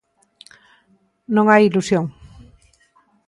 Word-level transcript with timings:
Non 1.35 1.45
hai 1.51 1.61
ilusión. 1.69 2.05